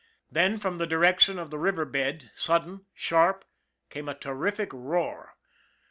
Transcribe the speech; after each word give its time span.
Then, 0.31 0.57
from 0.57 0.77
the 0.77 0.87
direction 0.87 1.37
of 1.37 1.51
the 1.51 1.59
river 1.59 1.85
bed, 1.85 2.31
sudden, 2.33 2.87
sharp, 2.91 3.45
came 3.91 4.09
a 4.09 4.15
terrific 4.15 4.71
roar. 4.73 5.35